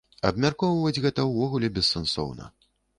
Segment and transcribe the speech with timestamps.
[0.29, 2.55] Абмяркоўваць гэта ўвогуле бессэнсоўна.